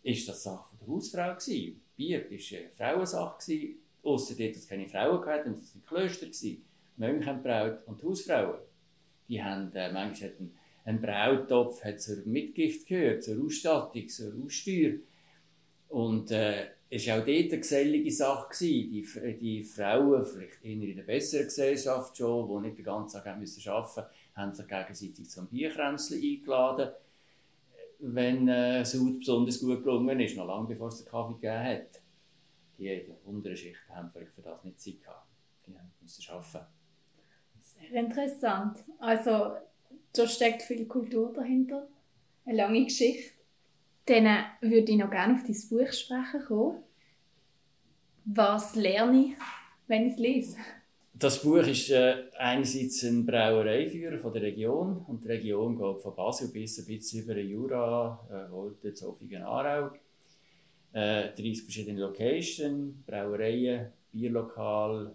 ist 0.02 0.30
das 0.30 0.44
Sache 0.44 0.76
der 0.80 0.88
Hausfrau 0.88 1.36
gewesen. 1.36 1.82
Bier 2.00 2.24
war 2.32 2.58
eine 2.58 2.70
Frauensache, 2.72 3.76
außer 4.04 4.36
dort, 4.36 4.52
dass 4.52 4.64
es 4.64 4.70
keine 4.70 4.88
Frauen 4.88 5.22
gab, 5.22 5.46
und 5.46 5.58
es 5.58 5.76
waren 5.76 5.86
Klöster. 5.86 6.28
Mönche 6.96 7.26
haben 7.26 7.44
Braut 7.44 7.86
und 7.88 8.02
Hausfrauen. 8.04 8.60
Die 9.28 9.44
haben, 9.44 9.74
äh, 9.76 9.92
manchmal 9.92 10.30
hat 10.30 10.40
ein, 10.86 11.02
Brauttopf 11.02 11.84
hat 11.84 12.02
zur 12.02 12.26
Mitgift 12.26 12.88
gehört, 12.88 13.24
zur 13.24 13.44
Ausstattung, 13.44 14.08
zur 14.08 14.34
Aussteuer. 14.44 14.94
Und 15.90 16.32
äh, 16.32 16.68
es 16.90 17.06
war 17.08 17.16
auch 17.22 17.26
dort 17.26 17.30
eine 17.30 17.60
gesellige 17.60 18.12
Sache. 18.12 18.56
Die, 18.62 19.06
die 19.42 19.64
Frauen, 19.64 20.26
vielleicht 20.26 20.64
in 20.64 20.82
einer 20.82 21.04
besseren 21.04 21.46
Gesellschaft 21.46 22.16
schon, 22.16 22.48
die 22.48 22.68
nicht 22.68 22.78
den 22.80 22.86
ganzen 22.86 23.18
Tag 23.18 23.28
arbeiten 23.28 23.42
mussten, 23.42 24.04
haben 24.36 24.54
sich 24.54 24.68
gegenseitig 24.68 25.30
zum 25.30 25.48
Bierkränzchen 25.48 26.22
eingeladen 26.22 26.92
wenn 28.00 28.48
äh, 28.48 28.86
Sud 28.86 29.20
besonders 29.20 29.60
gut 29.60 29.84
gelungen 29.84 30.20
ist, 30.20 30.38
noch 30.38 30.48
lange 30.48 30.68
bevor 30.68 30.88
es 30.88 31.04
den 31.04 31.08
Kaffee 31.08 31.34
gegeben 31.34 31.64
hat. 31.64 32.02
Die 32.78 33.06
unteren 33.26 33.58
Schicht 33.58 33.80
haben 33.90 34.10
für 34.10 34.42
das 34.42 34.64
nicht 34.64 34.80
Zeit 34.80 35.02
gehabt. 35.02 35.28
Die 35.68 35.74
mussten 36.02 36.32
arbeiten. 36.32 36.66
Sehr 37.60 38.00
interessant. 38.00 38.80
Also, 39.00 39.56
da 40.14 40.28
steckt 40.28 40.62
viel 40.62 40.86
Kultur 40.88 41.34
dahinter. 41.34 41.88
Eine 42.46 42.58
lange 42.58 42.86
Geschichte. 42.86 43.34
Dann 44.06 44.26
äh, 44.26 44.44
würde 44.62 44.92
ich 44.92 44.98
noch 44.98 45.12
gerne 45.12 45.34
auf 45.34 45.44
dein 45.44 45.70
Buch 45.70 45.94
sprechen 45.94 46.46
kommen. 46.48 46.84
Was 48.26 48.76
lerne 48.76 49.26
ich, 49.26 49.34
wenn 49.88 50.08
ich 50.08 50.14
es 50.14 50.20
lese? 50.20 50.58
Das 51.20 51.42
Buch 51.42 51.68
ist 51.68 51.90
äh, 51.90 52.30
einerseits 52.38 53.04
ein 53.04 53.26
Brauereiführer 53.26 54.18
von 54.20 54.32
der 54.32 54.42
Region 54.42 55.04
und 55.06 55.22
die 55.22 55.28
Region 55.28 55.78
geht 55.78 56.02
von 56.02 56.16
Basel 56.16 56.48
bis 56.48 56.80
ein 56.80 56.86
bisschen 56.86 57.24
über 57.24 57.34
den 57.34 57.50
Jura, 57.50 58.26
äh, 58.32 58.54
Olten, 58.54 58.96
Zofingen, 58.96 59.44
Aarau. 59.44 59.92
Äh, 60.94 61.36
30 61.36 61.64
verschiedene 61.64 62.00
Locations, 62.00 62.94
Brauereien, 63.06 63.88
Bierlokal, 64.14 65.14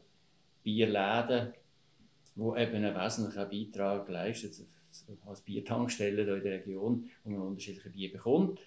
Bierläden, 0.62 1.54
wo 2.34 2.54
eben 2.54 2.74
einen 2.74 2.94
wesentlichen 2.94 3.72
Beitrag 3.72 4.06
leisten 4.10 4.66
als 5.24 5.40
Biertankstelle 5.40 6.20
in 6.20 6.26
der 6.26 6.52
Region, 6.52 7.08
wo 7.24 7.30
man 7.30 7.40
unterschiedliche 7.48 7.88
Bier 7.88 8.12
bekommt. 8.12 8.60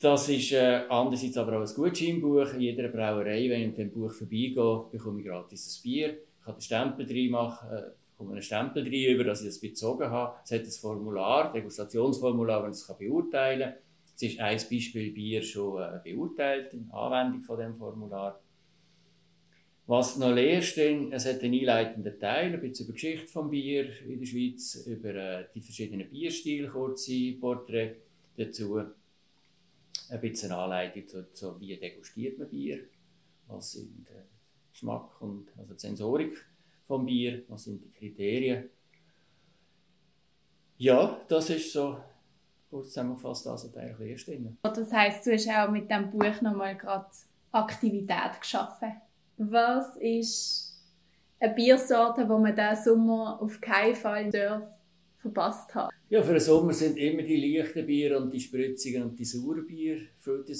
Das 0.00 0.28
ist 0.28 0.52
äh, 0.52 0.84
andererseits 0.88 1.36
aber 1.36 1.58
auch 1.58 1.68
ein 1.68 1.74
Gutscheinbuch. 1.74 2.52
In 2.54 2.60
jeder 2.60 2.88
Brauerei, 2.88 3.50
wenn 3.50 3.62
ich 3.62 3.66
mit 3.68 3.78
dem 3.78 3.90
Buch 3.90 4.12
vorbeigehe, 4.12 4.84
bekomme 4.92 5.20
ich 5.20 5.26
gratis 5.26 5.66
ein 5.66 5.82
Bier. 5.82 6.10
Ich 6.10 6.44
kann 6.44 6.54
den 6.54 6.60
Stempel 6.60 7.04
drin 7.04 7.32
machen, 7.32 7.68
äh, 7.68 7.82
bekomme 8.12 8.34
einen 8.34 8.42
Stempel 8.42 8.84
drin, 8.84 9.14
über 9.14 9.24
dass 9.24 9.40
ich 9.40 9.48
das 9.48 9.58
bezogen 9.58 10.08
habe. 10.08 10.36
Es 10.44 10.52
hat 10.52 10.60
ein 10.60 10.70
Formular, 10.70 11.52
Degustationsformular, 11.52 12.68
das 12.68 12.82
ich 12.82 12.88
es 12.88 12.96
beurteilen 12.96 13.60
kann. 13.60 13.74
Es 14.14 14.22
ist 14.22 14.38
ein 14.38 14.56
Beispiel 14.70 15.10
Bier 15.10 15.42
schon 15.42 15.82
äh, 15.82 15.98
beurteilt, 16.04 16.74
in 16.74 16.88
Anwendung 16.92 17.42
von 17.42 17.58
dem 17.58 17.74
Formular. 17.74 18.40
Was 19.86 20.16
noch 20.16 20.32
lehrst, 20.32 20.76
denn, 20.76 21.12
es 21.12 21.26
hat 21.26 21.42
einen 21.42 21.54
einleitenden 21.54 22.20
Teil, 22.20 22.54
ein 22.54 22.60
bisschen 22.60 22.86
über 22.86 22.92
die 22.94 23.00
Geschichte 23.00 23.26
des 23.26 23.50
Bier 23.50 23.88
in 24.06 24.20
der 24.20 24.26
Schweiz, 24.26 24.86
über 24.86 25.08
äh, 25.08 25.44
die 25.52 25.60
verschiedenen 25.60 26.08
Bierstile, 26.08 26.68
kurze 26.68 27.32
Porträts 27.40 27.98
dazu 28.36 28.80
ein 30.10 30.20
bisschen 30.20 30.52
Anleitung 30.52 31.06
zu, 31.06 31.32
zu 31.32 31.60
wie 31.60 31.76
degustiert 31.76 32.38
man 32.38 32.48
Bier, 32.48 32.80
was 33.46 33.72
sind 33.72 34.08
der 34.08 34.26
Geschmack 34.70 35.20
und 35.20 35.48
also 35.56 35.74
die 35.74 35.80
Sensorik 35.80 36.46
vom 36.86 37.06
Bier, 37.06 37.42
was 37.48 37.64
sind 37.64 37.84
die 37.84 37.90
Kriterien. 37.90 38.70
Ja, 40.78 41.20
das 41.28 41.50
ist 41.50 41.72
so 41.72 41.98
kurz 42.70 42.88
zusammengefasst, 42.88 43.46
was 43.46 43.76
eigentlich 43.76 44.10
erst. 44.10 44.30
Das 44.62 44.92
heisst, 44.92 45.26
du 45.26 45.32
hast 45.32 45.48
auch 45.48 45.70
mit 45.70 45.90
diesem 45.90 46.10
Buch 46.10 46.40
nochmal 46.40 46.76
gerade 46.76 47.08
Aktivität 47.50 48.40
geschaffen. 48.40 48.92
Was 49.36 49.96
ist 49.96 50.76
eine 51.40 51.54
Biersorte, 51.54 52.22
die 52.22 52.28
man 52.28 52.54
diesen 52.54 52.84
Sommer 52.84 53.40
auf 53.40 53.60
keinen 53.60 53.94
Fall 53.94 54.30
darf 54.30 54.77
verpasst 55.18 55.74
hat? 55.74 55.90
Ja, 56.08 56.22
für 56.22 56.32
den 56.32 56.40
Sommer 56.40 56.72
sind 56.72 56.96
immer 56.96 57.22
die 57.22 57.36
leichten 57.36 57.86
Bier 57.86 58.18
und 58.18 58.32
die 58.32 58.40
spritzigen 58.40 59.02
und 59.02 59.18
die 59.18 59.24
sauren 59.24 59.66
Bier, 59.66 60.00
Fruited 60.18 60.56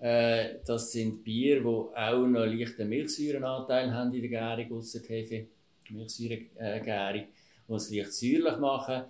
Äh, 0.00 0.60
das 0.64 0.92
sind 0.92 1.24
Bier, 1.24 1.60
die 1.60 1.66
auch 1.66 2.26
noch 2.26 2.46
leichten 2.46 2.88
Milchsäurenanteil 2.88 3.92
haben 3.92 4.14
in 4.14 4.20
der 4.20 4.30
Gärung, 4.30 4.78
ausser 4.78 5.00
die 5.00 5.08
Hefe, 5.08 5.46
Milchsäuregärung, 5.90 7.24
die 7.68 7.72
es 7.72 7.90
leicht 7.90 8.12
säuerlich 8.12 8.58
machen, 8.58 9.04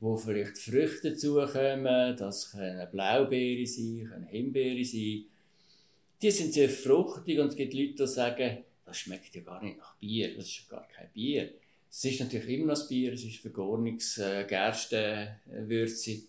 wo 0.00 0.16
vielleicht 0.16 0.58
Früchte 0.58 1.12
dazukommen, 1.12 2.16
das 2.16 2.52
können 2.52 2.88
Blaubeere 2.90 3.66
sein, 3.66 4.08
können 4.10 4.26
Himbeere 4.26 4.84
sein. 4.84 5.24
Die 6.20 6.30
sind 6.30 6.52
sehr 6.52 6.68
fruchtig 6.68 7.38
und 7.38 7.48
es 7.48 7.56
gibt 7.56 7.74
Leute, 7.74 7.94
die 7.94 8.06
sagen, 8.06 8.58
das 8.84 8.98
schmeckt 8.98 9.34
ja 9.34 9.42
gar 9.42 9.62
nicht 9.62 9.78
nach 9.78 9.96
Bier, 9.96 10.34
das 10.36 10.46
ist 10.46 10.68
gar 10.68 10.86
kein 10.88 11.10
Bier. 11.12 11.50
Es 11.90 12.04
ist 12.04 12.20
natürlich 12.20 12.48
immer 12.48 12.66
noch 12.66 12.74
das 12.74 12.88
Bier, 12.88 13.12
es 13.12 13.24
ist 13.24 13.44
Vergornungs-, 13.44 14.20
äh, 14.20 14.44
Gerstenwürze, 14.44 16.22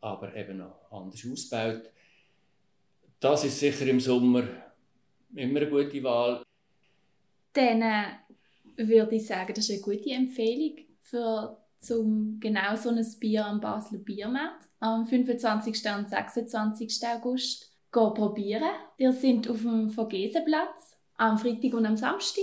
aber 0.00 0.34
eben 0.34 0.58
noch 0.58 0.90
anders 0.90 1.26
ausgebaut. 1.30 1.90
Das 3.18 3.44
ist 3.44 3.58
sicher 3.58 3.86
im 3.86 4.00
Sommer 4.00 4.44
immer 5.34 5.60
eine 5.60 5.70
gute 5.70 6.02
Wahl. 6.02 6.42
Dann 7.52 7.82
äh, 7.82 8.04
würde 8.76 9.16
ich 9.16 9.26
sagen, 9.26 9.52
das 9.54 9.68
ist 9.68 9.70
eine 9.70 9.80
gute 9.96 10.10
Empfehlung 10.10 10.76
für 11.02 11.58
zum 11.80 12.38
genau 12.40 12.74
so 12.76 12.88
ein 12.88 13.04
Bier 13.20 13.44
am 13.44 13.60
Basler 13.60 13.98
Biermarkt 13.98 14.68
am 14.80 15.06
25. 15.06 15.82
und 15.96 16.08
26. 16.08 17.00
August 17.06 17.70
probieren. 17.90 18.70
Wir 18.96 19.12
sind 19.12 19.48
auf 19.48 19.60
dem 19.60 19.90
Vergesenplatz 19.90 20.96
am 21.16 21.38
Freitag 21.38 21.74
und 21.74 21.86
am 21.86 21.96
Samstag 21.96 22.42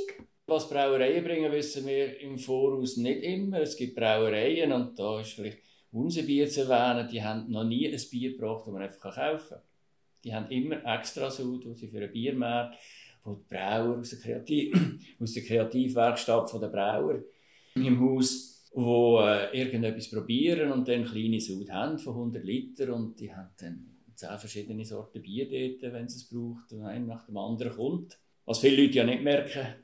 Was 0.51 0.67
Brauereien 0.67 1.23
bringen, 1.23 1.49
wissen 1.49 1.87
wir 1.87 2.19
im 2.19 2.37
Voraus 2.37 2.97
nicht 2.97 3.23
immer. 3.23 3.61
Es 3.61 3.77
gibt 3.77 3.95
Brauereien 3.95 4.73
und 4.73 4.99
da 4.99 5.21
ist 5.21 5.31
vielleicht 5.31 5.59
unser 5.93 6.23
Bier 6.23 6.49
zu 6.49 6.69
erwähnen, 6.69 7.07
die 7.07 7.23
haben 7.23 7.49
noch 7.49 7.63
nie 7.63 7.87
ein 7.87 8.01
Bier 8.11 8.33
gebracht, 8.33 8.63
das 8.65 8.73
man 8.73 8.81
einfach 8.81 9.15
kaufen 9.15 9.47
kann. 9.47 9.61
Die 10.25 10.35
haben 10.35 10.51
immer 10.51 10.83
extra 10.83 11.31
Sud, 11.31 11.63
die 11.63 11.73
sie 11.75 11.87
für 11.87 12.03
ein 12.03 12.11
Biermarkt, 12.11 12.77
wo 13.23 13.35
die 13.35 13.45
Brauer 13.47 13.99
aus 13.99 14.09
der, 14.09 14.19
Kreativ 14.19 14.77
aus 15.21 15.33
der 15.33 15.43
Kreativwerkstatt 15.43 16.61
der 16.61 16.67
Brauer 16.67 17.23
im 17.75 18.01
Haus, 18.01 18.69
wo 18.73 19.21
äh, 19.21 19.57
irgendetwas 19.57 20.11
probieren 20.11 20.73
und 20.73 20.85
dann 20.85 21.05
kleine 21.05 21.39
Sud 21.39 21.71
haben 21.71 21.97
von 21.97 22.13
100 22.13 22.43
Liter 22.43 22.93
und 22.93 23.17
die 23.21 23.33
haben 23.33 23.51
dann 23.57 23.85
zehn 24.15 24.37
verschiedene 24.37 24.83
Sorten 24.83 25.21
Bier 25.21 25.45
dort, 25.45 25.93
wenn 25.93 26.09
sie 26.09 26.17
es 26.17 26.27
braucht, 26.27 26.73
und 26.73 26.83
einer 26.83 27.05
nach 27.05 27.25
dem 27.25 27.37
anderen 27.37 27.71
kommt. 27.71 28.19
Was 28.43 28.59
viele 28.59 28.83
Leute 28.83 28.97
ja 28.97 29.05
nicht 29.05 29.23
merken, 29.23 29.75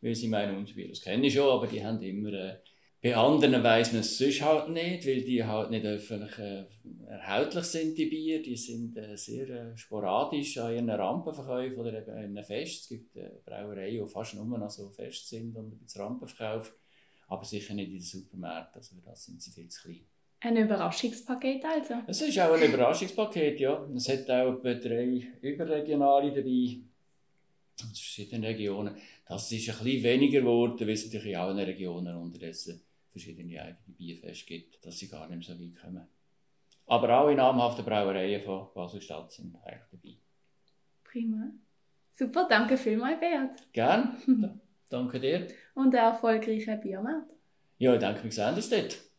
weil 0.00 0.14
sie 0.14 0.28
meinen, 0.28 0.56
unser 0.56 0.74
das 0.88 1.00
kenne 1.00 1.26
ich 1.26 1.34
schon, 1.34 1.48
aber 1.48 1.66
die 1.66 1.84
haben 1.84 2.02
immer 2.02 2.32
äh, 2.32 2.56
bei 3.02 3.16
anderen 3.16 3.64
weiss 3.64 3.90
man 3.90 4.02
es 4.02 4.16
sonst 4.16 4.42
halt 4.42 4.68
nicht, 4.68 5.04
weil 5.04 5.22
die 5.22 5.42
halt 5.42 5.70
nicht 5.70 5.84
öffentlich 5.84 6.38
äh, 6.38 6.64
erhältlich 7.08 7.64
sind, 7.64 7.98
die 7.98 8.06
Bier. 8.06 8.40
Die 8.40 8.56
sind 8.56 8.96
äh, 8.96 9.16
sehr 9.16 9.48
äh, 9.50 9.76
sporadisch 9.76 10.56
an 10.58 10.72
ihren 10.72 10.88
Rampenverkäufen 10.88 11.78
oder 11.78 11.98
eben 11.98 12.10
in 12.10 12.38
einem 12.38 12.44
Fest. 12.44 12.82
Es 12.82 12.88
gibt 12.88 13.16
äh, 13.16 13.30
Brauereien, 13.44 14.04
die 14.04 14.08
fast 14.08 14.36
nur 14.36 14.46
noch 14.46 14.70
so 14.70 14.88
fest 14.90 15.28
sind 15.28 15.56
und 15.56 15.72
ein 15.72 16.00
Rampenverkauf, 16.00 16.76
aber 17.26 17.44
sicher 17.44 17.74
nicht 17.74 17.88
in 17.88 17.94
den 17.94 18.02
Supermärkten, 18.02 18.76
also 18.76 18.94
für 18.94 19.02
das 19.02 19.24
sind 19.24 19.42
sie 19.42 19.50
viel 19.50 19.68
zu 19.68 19.82
klein. 19.82 20.06
Ein 20.38 20.56
Überraschungspaket 20.58 21.64
also? 21.64 21.94
Es 22.06 22.22
ist 22.22 22.38
auch 22.38 22.52
ein 22.52 22.62
Überraschungspaket, 22.62 23.58
ja. 23.58 23.84
Es 23.96 24.08
hat 24.08 24.30
auch 24.30 24.58
etwa 24.58 24.74
drei 24.74 25.26
überregionale 25.40 26.32
dabei, 26.32 26.78
aus 27.80 27.98
verschiedenen 27.98 28.44
Regionen. 28.44 28.96
Das 29.26 29.50
ist 29.50 29.68
ein 29.68 29.84
bisschen 29.84 30.02
weniger 30.02 30.40
geworden, 30.40 30.80
weil 30.80 30.90
es 30.90 31.04
natürlich 31.04 31.32
in 31.32 31.36
allen 31.36 31.58
Regionen 31.58 32.16
unterdessen 32.16 32.80
verschiedene 33.10 33.60
eigene 33.60 33.96
Bierfeste 33.96 34.46
gibt, 34.46 34.84
dass 34.84 34.98
sie 34.98 35.08
gar 35.08 35.28
nicht 35.28 35.48
mehr 35.48 35.56
so 35.56 35.62
weit 35.62 35.80
kommen. 35.80 36.06
Aber 36.86 37.18
auch 37.18 37.28
in 37.28 37.36
namhaften 37.36 37.84
Brauereien 37.84 38.42
von 38.42 38.68
Basel-Stadt 38.74 39.30
sind 39.32 39.56
eigentlich 39.64 39.82
dabei. 39.90 40.16
Prima. 41.04 41.52
Super, 42.12 42.46
danke 42.48 42.76
vielmals, 42.76 43.20
Beat. 43.20 43.72
Gern. 43.72 44.16
danke 44.90 45.20
dir. 45.20 45.48
Und 45.74 45.94
einen 45.94 46.12
erfolgreichen 46.12 46.80
Biermarkt. 46.80 47.32
Ja, 47.78 47.94
ich 47.94 48.00
denke, 48.00 48.24
wir 48.24 48.32
sehen 48.32 48.54
uns 48.54 48.68
dort. 48.68 48.98